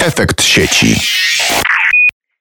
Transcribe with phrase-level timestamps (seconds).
[0.00, 0.96] Efekt sieci.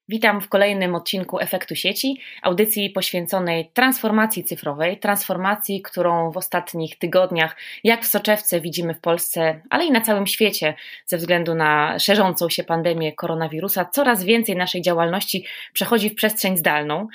[0.09, 7.55] Witam w kolejnym odcinku Efektu Sieci, audycji poświęconej transformacji cyfrowej, transformacji, którą w ostatnich tygodniach,
[7.83, 10.73] jak w soczewce, widzimy w Polsce, ale i na całym świecie,
[11.05, 13.85] ze względu na szerzącą się pandemię koronawirusa.
[13.85, 17.07] Coraz więcej naszej działalności przechodzi w przestrzeń zdalną.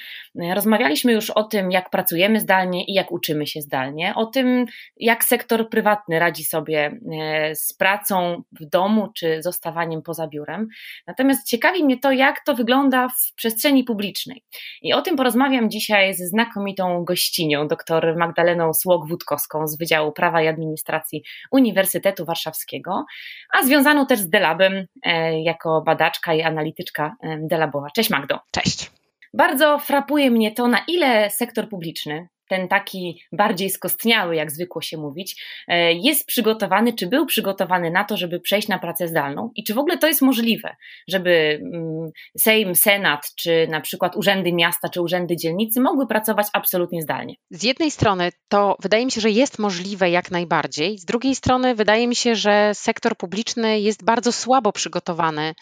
[0.54, 4.66] Rozmawialiśmy już o tym, jak pracujemy zdalnie i jak uczymy się zdalnie, o tym,
[4.96, 10.68] jak sektor prywatny radzi sobie e, z pracą w domu czy zostawaniem poza biurem.
[11.06, 14.44] Natomiast ciekawi mnie to, jak to wygląda wygląda w przestrzeni publicznej.
[14.82, 20.48] I o tym porozmawiam dzisiaj ze znakomitą gościnią, dr Magdaleną Słok-Wódkowską z Wydziału Prawa i
[20.48, 23.04] Administracji Uniwersytetu Warszawskiego,
[23.52, 27.90] a związaną też z Delabem e, jako badaczka i analityczka e, Delabowa.
[27.90, 28.38] Cześć Magdo.
[28.50, 28.90] Cześć.
[29.34, 34.96] Bardzo frapuje mnie to, na ile sektor publiczny, ten taki bardziej skostniały, jak zwykło się
[34.96, 39.64] mówić, e, jest przygotowany, czy był przygotowany na to, żeby przejść na pracę zdalną i
[39.64, 40.76] czy w ogóle to jest możliwe,
[41.08, 47.02] żeby mm, Sejm, Senat, czy na przykład urzędy miasta, czy urzędy dzielnicy mogły pracować absolutnie
[47.02, 47.34] zdalnie?
[47.50, 51.74] Z jednej strony to wydaje mi się, że jest możliwe jak najbardziej, z drugiej strony
[51.74, 55.54] wydaje mi się, że sektor publiczny jest bardzo słabo przygotowany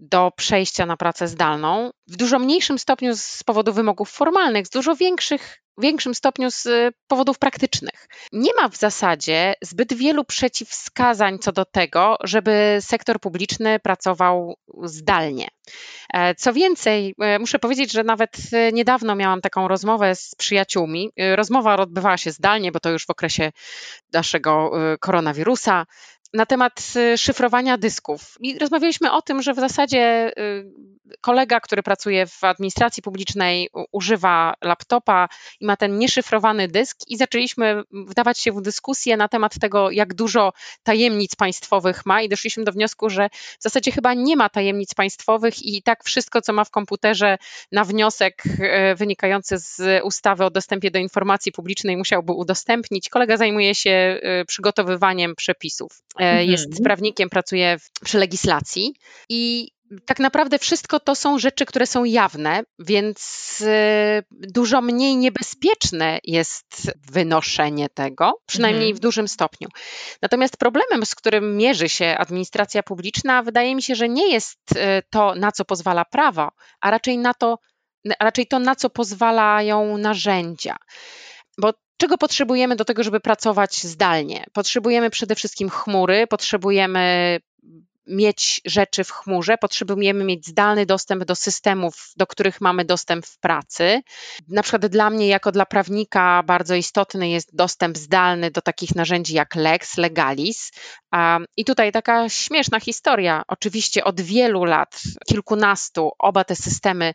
[0.00, 4.96] do przejścia na pracę zdalną, w dużo mniejszym stopniu z powodu wymogów formalnych, z dużo
[4.96, 8.08] większych większym stopniu z y, powodów praktycznych.
[8.32, 15.48] Nie ma w zasadzie zbyt wielu przeciwwskazań co do tego, żeby sektor publiczny pracował zdalnie.
[16.14, 21.10] E, co więcej, e, muszę powiedzieć, że nawet e, niedawno miałam taką rozmowę z przyjaciółmi.
[21.34, 23.52] Rozmowa odbywała się zdalnie, bo to już w okresie
[24.12, 25.86] naszego koronawirusa
[26.34, 28.36] na temat y, szyfrowania dysków.
[28.40, 30.72] I rozmawialiśmy o tym, że w zasadzie y,
[31.20, 35.28] kolega, który pracuje w administracji publicznej, używa laptopa
[35.60, 40.14] i ma ten nieszyfrowany dysk, i zaczęliśmy wdawać się w dyskusję na temat tego, jak
[40.14, 43.28] dużo tajemnic państwowych ma, i doszliśmy do wniosku, że
[43.58, 47.38] w zasadzie chyba nie ma tajemnic państwowych i tak wszystko, co ma w komputerze
[47.72, 53.08] na wniosek y, wynikający z ustawy o dostępie do informacji publicznej, musiałby udostępnić.
[53.08, 56.02] Kolega zajmuje się przygotowywaniem przepisów.
[56.20, 56.50] E, mhm.
[56.50, 58.94] jest prawnikiem, pracuje przy legislacji
[59.28, 59.68] i
[60.06, 63.18] tak naprawdę wszystko to są rzeczy, które są jawne, więc
[63.66, 68.96] e, dużo mniej niebezpieczne jest wynoszenie tego, przynajmniej mhm.
[68.96, 69.68] w dużym stopniu.
[70.22, 75.02] Natomiast problemem, z którym mierzy się administracja publiczna, wydaje mi się, że nie jest e,
[75.10, 76.48] to, na co pozwala prawo,
[76.80, 77.58] a raczej na to,
[78.20, 80.76] raczej to, na co pozwalają narzędzia.
[81.58, 84.44] Bo Czego potrzebujemy do tego, żeby pracować zdalnie?
[84.52, 87.38] Potrzebujemy przede wszystkim chmury, potrzebujemy
[88.06, 93.38] mieć rzeczy w chmurze, potrzebujemy mieć zdalny dostęp do systemów, do których mamy dostęp w
[93.38, 94.02] pracy.
[94.48, 99.34] Na przykład dla mnie, jako dla prawnika, bardzo istotny jest dostęp zdalny do takich narzędzi
[99.34, 100.70] jak Lex, Legalis.
[101.56, 103.42] I tutaj taka śmieszna historia.
[103.48, 107.14] Oczywiście od wielu lat, kilkunastu, oba te systemy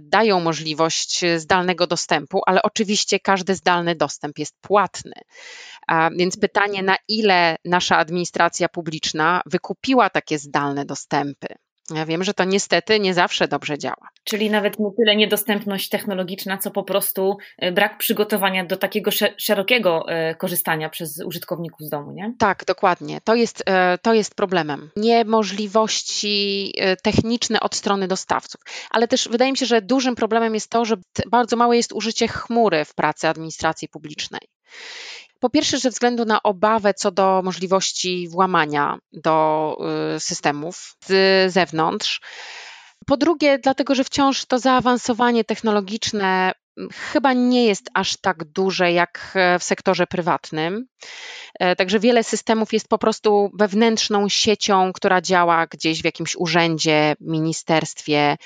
[0.00, 5.12] dają możliwość zdalnego dostępu, ale oczywiście każdy zdalny dostęp jest płatny.
[6.18, 11.46] Więc pytanie, na ile nasza administracja publiczna wykupiła takie zdalne dostępy?
[11.94, 14.08] Ja wiem, że to niestety nie zawsze dobrze działa.
[14.24, 20.08] Czyli nawet nie tyle niedostępność technologiczna, co po prostu e, brak przygotowania do takiego szerokiego
[20.08, 22.34] e, korzystania przez użytkowników z domu, nie?
[22.38, 23.20] Tak, dokładnie.
[23.24, 24.90] To jest, e, to jest problemem.
[24.96, 28.60] Niemożliwości techniczne od strony dostawców.
[28.90, 30.96] Ale też wydaje mi się, że dużym problemem jest to, że
[31.30, 34.40] bardzo małe jest użycie chmury w pracy administracji publicznej.
[35.40, 39.76] Po pierwsze, ze względu na obawę co do możliwości włamania do
[40.16, 42.20] y, systemów z zewnątrz.
[43.06, 46.52] Po drugie, dlatego, że wciąż to zaawansowanie technologiczne
[46.92, 50.86] chyba nie jest aż tak duże jak e, w sektorze prywatnym.
[51.58, 57.14] E, także wiele systemów jest po prostu wewnętrzną siecią, która działa gdzieś w jakimś urzędzie,
[57.20, 58.36] ministerstwie,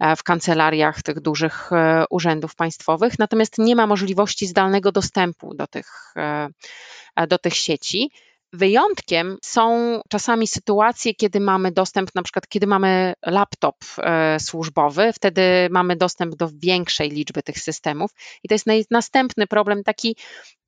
[0.00, 1.70] e, w kancelariach tych dużych
[2.10, 6.14] urzędów państwowych, natomiast nie ma możliwości zdalnego dostępu do tych,
[7.28, 8.10] do tych sieci.
[8.54, 15.42] Wyjątkiem są czasami sytuacje, kiedy mamy dostęp, na przykład kiedy mamy laptop e, służbowy, wtedy
[15.70, 18.10] mamy dostęp do większej liczby tych systemów.
[18.42, 20.16] I to jest następny problem, taki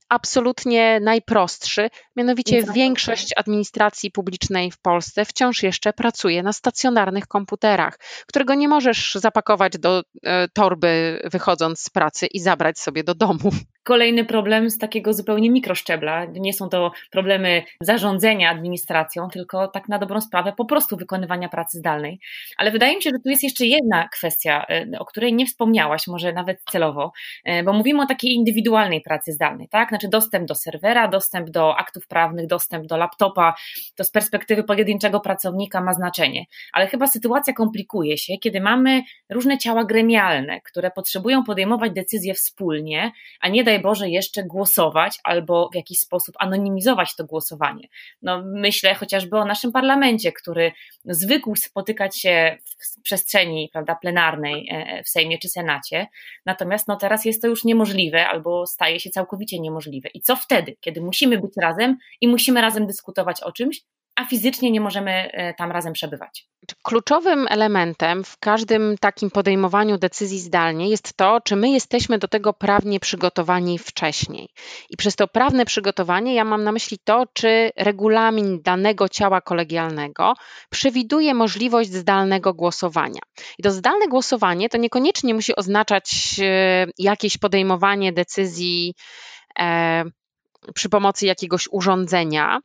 [0.09, 8.55] absolutnie najprostszy, mianowicie większość administracji publicznej w Polsce wciąż jeszcze pracuje na stacjonarnych komputerach, którego
[8.55, 13.51] nie możesz zapakować do e, torby wychodząc z pracy i zabrać sobie do domu.
[13.85, 16.25] Kolejny problem z takiego zupełnie mikroszczebla.
[16.25, 21.79] Nie są to problemy zarządzania administracją, tylko tak na dobrą sprawę po prostu wykonywania pracy
[21.79, 22.21] zdalnej.
[22.57, 26.07] Ale wydaje mi się, że tu jest jeszcze jedna kwestia, e, o której nie wspomniałaś,
[26.07, 27.13] może nawet celowo,
[27.45, 29.93] e, bo mówimy o takiej indywidualnej pracy zdalnej, tak?
[29.97, 33.55] Znaczy dostęp do serwera, dostęp do aktów prawnych, dostęp do laptopa,
[33.95, 36.45] to z perspektywy pojedynczego pracownika ma znaczenie.
[36.73, 43.13] Ale chyba sytuacja komplikuje się, kiedy mamy różne ciała gremialne, które potrzebują podejmować decyzje wspólnie,
[43.41, 47.89] a nie daj Boże jeszcze głosować albo w jakiś sposób anonimizować to głosowanie.
[48.23, 50.73] No, myślę chociażby o naszym parlamencie, który
[51.05, 56.07] zwykł spotykać się w przestrzeni prawda, plenarnej e, w Sejmie czy Senacie,
[56.47, 59.86] natomiast no, teraz jest to już niemożliwe albo staje się całkowicie niemożliwe.
[60.15, 63.83] I co wtedy, kiedy musimy być razem i musimy razem dyskutować o czymś,
[64.17, 66.49] a fizycznie nie możemy e, tam razem przebywać.
[66.83, 72.53] Kluczowym elementem w każdym takim podejmowaniu decyzji zdalnie jest to, czy my jesteśmy do tego
[72.53, 74.49] prawnie przygotowani wcześniej.
[74.91, 80.35] I przez to prawne przygotowanie ja mam na myśli to, czy regulamin danego ciała kolegialnego
[80.71, 83.21] przewiduje możliwość zdalnego głosowania.
[83.59, 88.95] I to zdalne głosowanie to niekoniecznie musi oznaczać e, jakieś podejmowanie decyzji
[90.75, 92.61] przy pomocy jakiegoś urządzenia,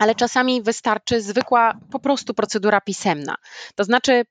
[0.00, 3.34] ale czasami wystarczy zwykła po prostu procedura pisemna.
[3.74, 4.22] To znaczy,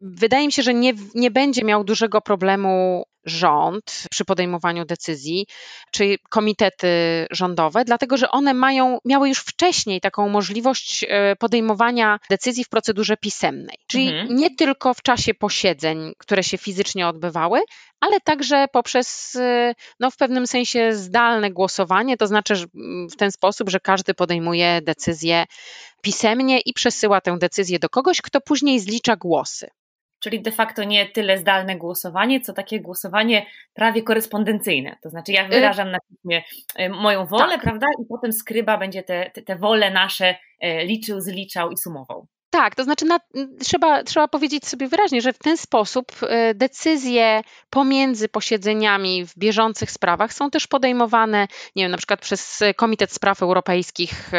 [0.00, 5.46] wydaje mi się, że nie, nie będzie miał dużego problemu rząd przy podejmowaniu decyzji,
[5.90, 6.88] czy komitety
[7.30, 13.16] rządowe, dlatego że one mają, miały już wcześniej taką możliwość e, podejmowania decyzji w procedurze
[13.16, 13.76] pisemnej.
[13.86, 14.36] Czyli mhm.
[14.36, 17.60] nie tylko w czasie posiedzeń, które się fizycznie odbywały,
[18.00, 22.54] ale także poprzez e, no, w pewnym sensie zdalne głosowanie, to znaczy
[23.12, 25.44] w ten sposób, że każdy podejmuje decyzję
[26.02, 29.70] pisemnie i przesyła tę decyzję do kogoś, kto później zlicza głosy
[30.20, 34.96] czyli de facto nie tyle zdalne głosowanie, co takie głosowanie prawie korespondencyjne.
[35.02, 36.42] To znaczy, ja y, wyrażam na piśmie
[36.80, 37.62] y, moją wolę, tak.
[37.62, 42.26] prawda, i potem skryba będzie te, te, te wole nasze y, liczył, zliczał i sumował.
[42.50, 43.20] Tak, to znaczy na,
[43.60, 46.12] trzeba, trzeba powiedzieć sobie wyraźnie, że w ten sposób
[46.54, 53.12] decyzje pomiędzy posiedzeniami w bieżących sprawach są też podejmowane, nie wiem, na przykład przez Komitet
[53.12, 54.30] Spraw Europejskich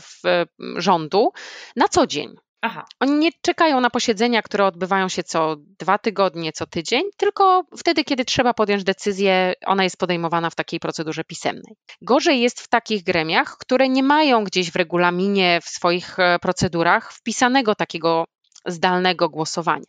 [0.00, 0.44] w
[0.76, 1.32] rządu
[1.76, 2.36] na co dzień.
[2.62, 2.84] Aha.
[3.00, 8.04] Oni nie czekają na posiedzenia, które odbywają się co dwa tygodnie, co tydzień, tylko wtedy,
[8.04, 11.76] kiedy trzeba podjąć decyzję, ona jest podejmowana w takiej procedurze pisemnej.
[12.02, 17.12] Gorzej jest w takich gremiach, które nie mają gdzieś w regulaminie, w swoich e, procedurach
[17.12, 18.24] wpisanego takiego
[18.66, 19.86] zdalnego głosowania.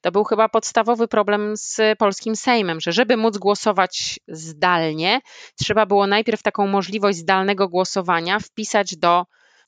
[0.00, 5.20] To był chyba podstawowy problem z polskim Sejmem, że żeby móc głosować zdalnie,
[5.58, 9.24] trzeba było najpierw taką możliwość zdalnego głosowania wpisać do,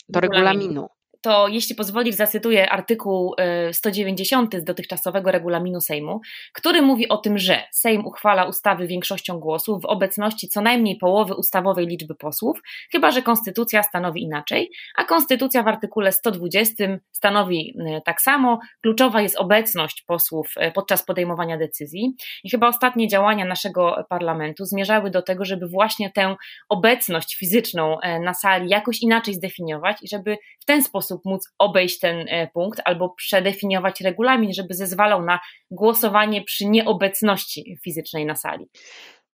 [0.09, 0.89] do regulaminu
[1.27, 3.35] to jeśli pozwolisz, zacytuję artykuł
[3.73, 6.21] 190 y, z dotychczasowego regulaminu Sejmu,
[6.53, 11.35] który mówi o tym, że Sejm uchwala ustawy większością głosów w obecności co najmniej połowy
[11.35, 12.61] ustawowej liczby posłów,
[12.93, 18.59] chyba że konstytucja stanowi inaczej, a konstytucja w artykule 120 stanowi y, tak samo.
[18.83, 22.15] Kluczowa jest obecność posłów y, podczas podejmowania decyzji
[22.45, 26.37] i chyba ostatnie działania naszego parlamentu zmierzały do tego, żeby właśnie tę
[26.69, 31.99] obecność fizyczną na sali jakoś inaczej zdefiniować i żeby w ten sposób sposób móc obejść
[31.99, 35.41] ten e, punkt albo przedefiniować regulamin, żeby zezwalał na
[35.71, 38.67] głosowanie przy nieobecności fizycznej na sali.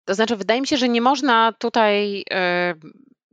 [0.04, 2.74] To znaczy, wydaje mi się, że nie można tutaj e,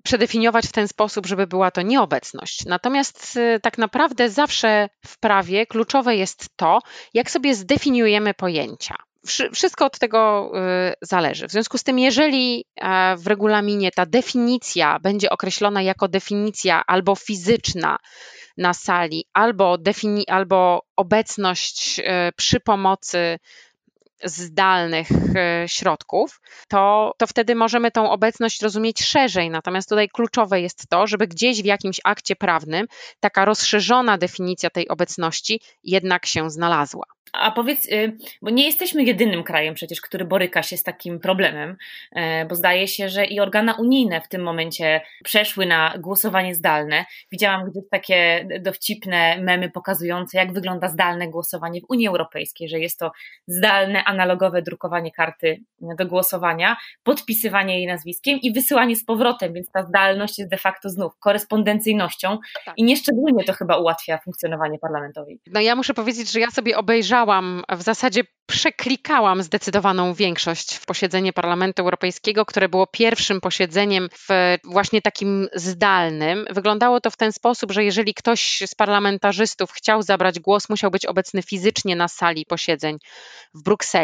[0.03, 2.65] przedefiniować w ten sposób, żeby była to nieobecność.
[2.65, 6.79] Natomiast e, tak naprawdę zawsze w prawie kluczowe jest to,
[7.13, 8.95] jak sobie zdefiniujemy pojęcia.
[9.53, 10.51] Wszystko od tego
[11.01, 11.47] zależy.
[11.47, 12.65] W związku z tym, jeżeli
[13.17, 17.97] w regulaminie ta definicja będzie określona jako definicja albo fizyczna,
[18.57, 23.39] na sali, albo, defini- albo obecność e, przy pomocy
[24.23, 29.49] zdalnych e, środków, to, to wtedy możemy tą obecność rozumieć szerzej.
[29.49, 32.87] Natomiast tutaj kluczowe jest to, żeby gdzieś w jakimś akcie prawnym
[33.19, 37.05] taka rozszerzona definicja tej obecności jednak się znalazła.
[37.33, 41.77] A powiedz, y, bo nie jesteśmy jedynym krajem przecież, który boryka się z takim problemem,
[42.11, 47.05] e, bo zdaje się, że i organa unijne w tym momencie przeszły na głosowanie zdalne.
[47.31, 52.99] Widziałam gdzieś takie dowcipne memy pokazujące, jak wygląda zdalne głosowanie w Unii Europejskiej, że jest
[52.99, 53.11] to
[53.47, 55.57] zdalne, analogowe drukowanie karty
[55.99, 60.89] do głosowania, podpisywanie jej nazwiskiem i wysyłanie z powrotem, więc ta zdalność jest de facto
[60.89, 62.77] znów korespondencyjnością tak.
[62.77, 65.39] i nieszczególnie to chyba ułatwia funkcjonowanie parlamentowi.
[65.47, 71.33] No ja muszę powiedzieć, że ja sobie obejrzałam w zasadzie przeklikałam zdecydowaną większość w posiedzenie
[71.33, 76.45] Parlamentu Europejskiego, które było pierwszym posiedzeniem w właśnie takim zdalnym.
[76.49, 81.05] Wyglądało to w ten sposób, że jeżeli ktoś z parlamentarzystów chciał zabrać głos, musiał być
[81.05, 82.97] obecny fizycznie na sali posiedzeń
[83.53, 83.94] w Brukseli.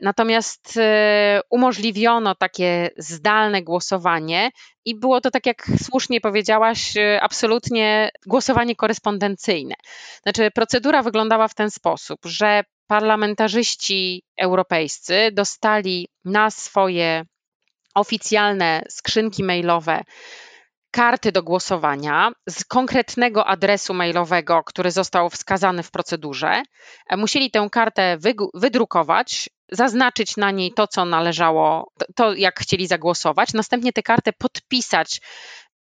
[0.00, 4.50] Natomiast e, umożliwiono takie zdalne głosowanie
[4.84, 9.74] i było to, tak jak słusznie powiedziałaś, e, absolutnie głosowanie korespondencyjne.
[10.22, 17.24] Znaczy, procedura wyglądała w ten sposób, że parlamentarzyści europejscy dostali na swoje
[17.94, 20.02] oficjalne skrzynki mailowe
[20.94, 26.62] karty do głosowania z konkretnego adresu mailowego, który został wskazany w procedurze.
[27.10, 28.18] E, musieli tę kartę
[28.54, 35.20] wydrukować, zaznaczyć na niej to, co należało, to jak chcieli zagłosować, następnie tę kartę podpisać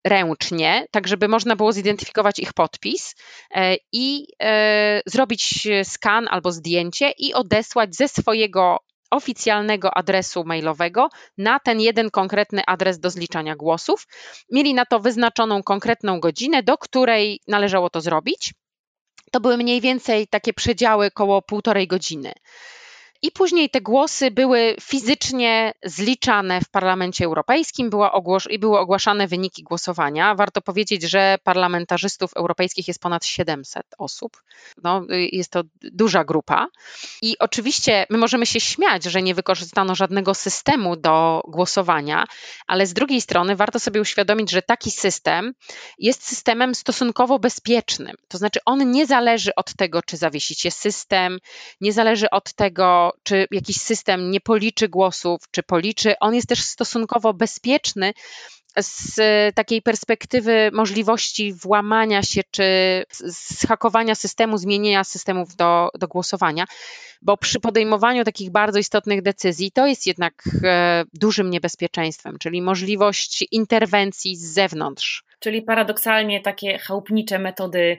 [0.08, 3.16] ręcznie, tak żeby można było zidentyfikować ich podpis
[3.56, 8.78] e, i e, zrobić skan albo zdjęcie i odesłać ze swojego
[9.14, 14.08] oficjalnego adresu mailowego na ten jeden konkretny adres do zliczania głosów.
[14.52, 18.54] Mieli na to wyznaczoną konkretną godzinę, do której należało to zrobić.
[19.32, 22.34] To były mniej więcej takie przedziały koło półtorej godziny.
[23.26, 29.28] I później te głosy były fizycznie zliczane w Parlamencie Europejskim była ogłos- i były ogłaszane
[29.28, 30.36] wyniki głosowania.
[30.36, 34.44] Warto powiedzieć, że parlamentarzystów europejskich jest ponad 700 osób.
[34.84, 36.68] No, jest to duża grupa.
[37.22, 42.26] I oczywiście my możemy się śmiać, że nie wykorzystano żadnego systemu do głosowania,
[42.68, 45.54] ale z drugiej strony warto sobie uświadomić, że taki system
[46.00, 48.16] jest systemem stosunkowo bezpiecznym.
[48.28, 51.40] To znaczy, on nie zależy od tego, czy zawiesicie system,
[51.82, 56.20] nie zależy od tego, czy jakiś system nie policzy głosów, czy policzy.
[56.20, 58.14] On jest też stosunkowo bezpieczny
[58.78, 59.16] z
[59.56, 62.64] takiej perspektywy możliwości włamania się czy
[63.60, 66.66] zhakowania systemu, zmienienia systemów do, do głosowania,
[67.22, 73.46] bo przy podejmowaniu takich bardzo istotnych decyzji to jest jednak e, dużym niebezpieczeństwem, czyli możliwość
[73.52, 77.98] interwencji z zewnątrz Czyli paradoksalnie takie chałupnicze metody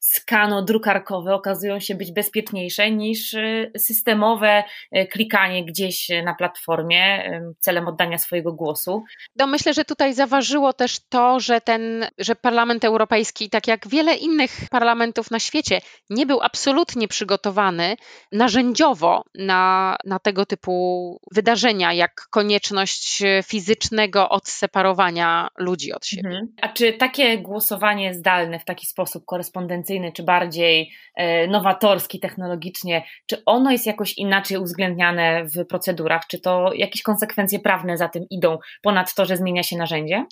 [0.00, 8.18] skano-drukarkowe okazują się być bezpieczniejsze niż e, systemowe e, klikanie gdzieś na platformie celem oddania
[8.18, 9.04] swojego głosu.
[9.36, 14.14] No myślę, że tutaj zaważyło też to, że ten, że Parlament Europejski, tak jak wiele
[14.14, 17.96] innych parlamentów na świecie, nie był absolutnie przygotowany
[18.32, 26.28] narzędziowo na, na tego typu wydarzenia, jak konieczność fizycznego odseparowania ludzi od siebie.
[26.28, 26.51] Mhm.
[26.60, 33.42] A czy takie głosowanie zdalne w taki sposób korespondencyjny, czy bardziej e, nowatorski technologicznie, czy
[33.46, 36.22] ono jest jakoś inaczej uwzględniane w procedurach?
[36.30, 40.24] Czy to jakieś konsekwencje prawne za tym idą, ponad to, że zmienia się narzędzie?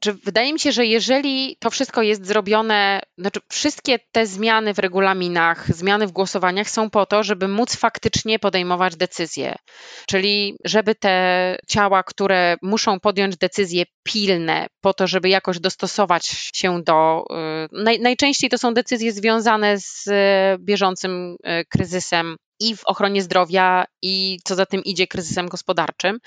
[0.00, 4.78] Czy wydaje mi się, że jeżeli to wszystko jest zrobione, znaczy wszystkie te zmiany w
[4.78, 9.54] regulaminach, zmiany w głosowaniach są po to, żeby móc faktycznie podejmować decyzje.
[10.08, 16.82] Czyli żeby te ciała, które muszą podjąć decyzje pilne po to, żeby jakoś dostosować się
[16.82, 17.24] do.
[17.74, 20.12] Y, naj, najczęściej to są decyzje związane z y,
[20.58, 26.18] bieżącym y, kryzysem i w ochronie zdrowia, i co za tym idzie kryzysem gospodarczym.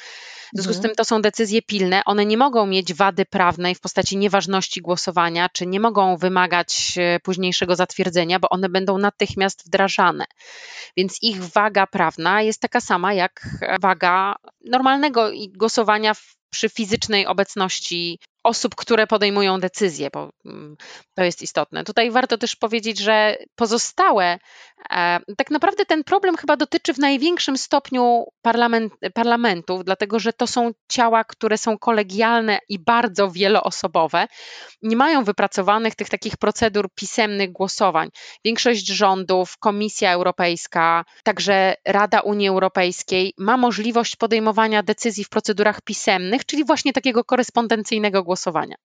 [0.53, 0.83] W związku z mhm.
[0.83, 2.01] tym to są decyzje pilne.
[2.05, 7.75] One nie mogą mieć wady prawnej w postaci nieważności głosowania, czy nie mogą wymagać późniejszego
[7.75, 10.25] zatwierdzenia, bo one będą natychmiast wdrażane.
[10.97, 13.49] Więc ich waga prawna jest taka sama jak
[13.81, 14.35] waga
[14.65, 20.75] normalnego głosowania w przy fizycznej obecności osób, które podejmują decyzje, bo mm,
[21.15, 21.83] to jest istotne.
[21.83, 24.39] Tutaj warto też powiedzieć, że pozostałe,
[24.91, 30.47] e, tak naprawdę ten problem chyba dotyczy w największym stopniu parlament, parlamentów, dlatego że to
[30.47, 34.27] są ciała, które są kolegialne i bardzo wieloosobowe,
[34.81, 38.09] nie mają wypracowanych tych takich procedur pisemnych głosowań.
[38.45, 46.45] Większość rządów, Komisja Europejska, także Rada Unii Europejskiej ma możliwość podejmowania decyzji w procedurach pisemnych,
[46.45, 48.38] czyli właśnie takiego korespondencyjnego głosowania.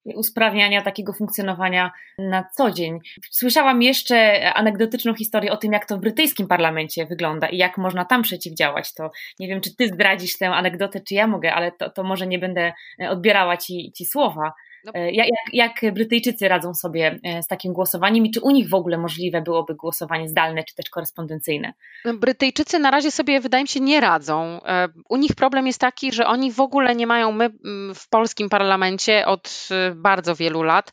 [0.04, 2.98] Usprawniania takiego funkcjonowania na co dzień.
[3.30, 8.04] Słyszałam jeszcze anegdotyczną historię o tym, jak to w brytyjskim parlamencie wygląda i jak można
[8.04, 8.94] tam przeciwdziałać.
[8.94, 12.26] To nie wiem, czy ty zdradzisz tę anegdotę, czy ja mogę, ale to, to może
[12.26, 12.72] nie będę
[13.08, 14.52] odbierała ci, ci słowa.
[14.84, 14.92] No.
[14.94, 18.74] E, jak, jak Brytyjczycy radzą sobie e, z takim głosowaniem i czy u nich w
[18.74, 21.72] ogóle możliwe byłoby głosowanie zdalne czy też korespondencyjne?
[22.04, 24.60] No, Brytyjczycy na razie sobie, wydaje mi się, nie radzą.
[24.64, 28.08] E, u nich problem jest taki, że oni w ogóle nie mają, my mm, w
[28.08, 30.92] polskim parlamencie od bardzo wielu lat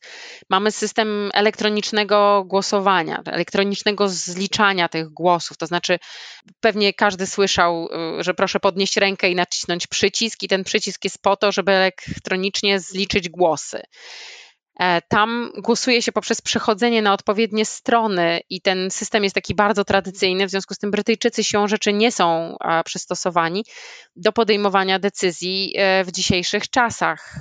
[0.49, 5.57] mamy system elektronicznego głosowania, elektronicznego zliczania tych głosów.
[5.57, 5.99] To znaczy,
[6.59, 11.35] pewnie każdy słyszał, że proszę podnieść rękę i nacisnąć przycisk, i ten przycisk jest po
[11.35, 13.80] to, żeby elektronicznie zliczyć głosy.
[13.81, 13.85] E,
[15.07, 20.47] tam głosuje się poprzez przechodzenie na odpowiednie strony i ten system jest taki bardzo tradycyjny,
[20.47, 23.65] w związku z tym Brytyjczycy siłą rzeczy nie są e, przystosowani
[24.15, 27.35] do podejmowania decyzji e, w dzisiejszych czasach.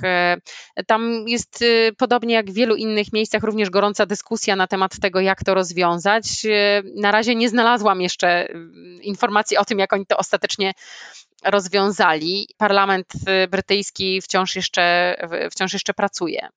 [0.87, 1.63] Tam jest
[1.97, 6.23] podobnie jak w wielu innych miejscach również gorąca dyskusja na temat tego, jak to rozwiązać.
[6.95, 8.47] Na razie nie znalazłam jeszcze
[9.01, 10.73] informacji o tym, jak oni to ostatecznie
[11.43, 12.47] rozwiązali.
[12.57, 13.07] Parlament
[13.49, 15.15] brytyjski wciąż jeszcze,
[15.51, 16.49] wciąż jeszcze pracuje.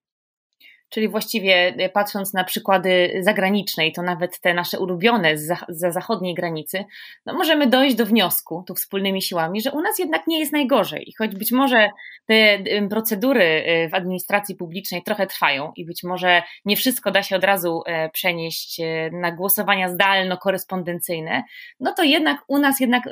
[0.94, 5.92] Czyli właściwie e, patrząc na przykłady zagraniczne i to nawet te nasze ulubione za, za
[5.92, 6.84] zachodniej granicy,
[7.26, 11.08] no możemy dojść do wniosku tu wspólnymi siłami, że u nas jednak nie jest najgorzej.
[11.08, 11.90] I choć być może
[12.26, 12.58] te
[12.90, 17.44] procedury e, w administracji publicznej trochę trwają i być może nie wszystko da się od
[17.44, 18.80] razu e, przenieść
[19.12, 21.42] na głosowania zdalno-korespondencyjne,
[21.80, 23.02] no to jednak u nas jednak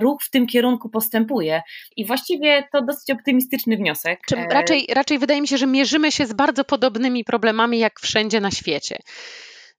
[0.00, 1.62] ruch w tym kierunku postępuje.
[1.96, 4.20] I właściwie to dosyć optymistyczny wniosek.
[4.50, 8.50] Raczej, raczej wydaje mi się, że mierzymy się z bardzo podobnymi problemami jak wszędzie na
[8.50, 8.98] świecie.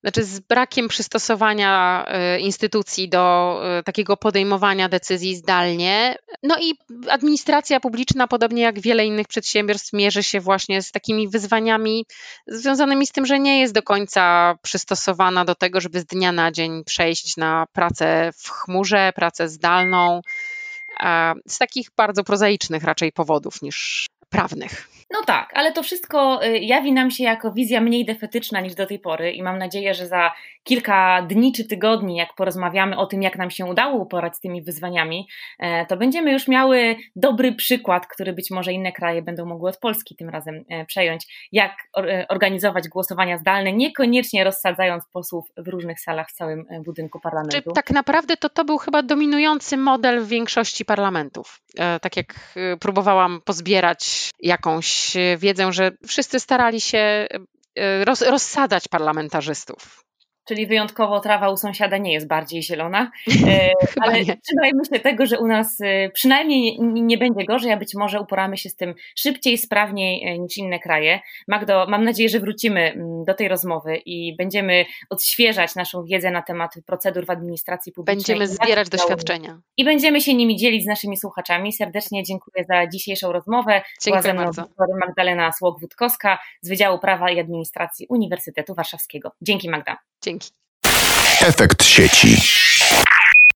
[0.02, 6.16] Znaczy, z brakiem przystosowania e, instytucji do e, takiego podejmowania decyzji zdalnie.
[6.44, 6.74] No i
[7.10, 12.06] administracja publiczna, podobnie jak wiele innych przedsiębiorstw, mierzy się właśnie z takimi wyzwaniami
[12.48, 16.52] związanymi z tym, że nie jest do końca przystosowana do tego, żeby z dnia na
[16.52, 20.22] dzień przejść na pracę w chmurze, pracę zdalną.
[21.48, 24.99] Z takich bardzo prozaicznych raczej powodów niż prawnych.
[25.12, 28.86] No tak, ale to wszystko y, jawi nam się jako wizja mniej defetyczna niż do
[28.86, 30.32] tej pory i mam nadzieję, że za
[30.64, 34.64] kilka dni czy tygodni, jak porozmawiamy o tym, jak nam się udało uporać z tymi
[34.64, 35.28] wyzwaniami,
[35.60, 39.78] e, to będziemy już miały dobry przykład, który być może inne kraje będą mogły od
[39.78, 46.00] Polski tym razem e, przejąć, jak e, organizować głosowania zdalne, niekoniecznie rozsadzając posłów w różnych
[46.00, 47.70] salach w całym budynku parlamentu.
[47.70, 51.62] Czy tak naprawdę to, to był chyba dominujący model w większości parlamentów.
[52.02, 52.36] Tak jak
[52.80, 54.99] próbowałam pozbierać jakąś
[55.38, 57.28] wiedzę, że wszyscy starali się
[58.06, 60.09] roz, rozsadzać parlamentarzystów.
[60.50, 63.12] Czyli wyjątkowo trawa u sąsiada nie jest bardziej zielona,
[63.48, 63.72] e,
[64.04, 64.38] ale nie.
[64.38, 68.58] trzymajmy się tego, że u nas e, przynajmniej nie będzie gorzej, a być może uporamy
[68.58, 71.20] się z tym szybciej, sprawniej e, niż inne kraje.
[71.48, 76.42] Magdo, mam nadzieję, że wrócimy mm, do tej rozmowy i będziemy odświeżać naszą wiedzę na
[76.42, 78.38] temat procedur w administracji publicznej.
[78.38, 79.62] Będziemy zbierać doświadczenia.
[79.78, 81.74] I będziemy się nimi dzielić z naszymi słuchaczami.
[81.74, 83.82] Serdecznie dziękuję za dzisiejszą rozmowę.
[84.02, 84.66] Dziękuję bardzo.
[85.00, 89.32] Magdalena Słok-Wódkowska z Wydziału Prawa i Administracji Uniwersytetu Warszawskiego.
[89.42, 89.98] Dzięki Magda.
[90.22, 90.50] Dzięki.
[91.42, 92.38] Efekt sieci.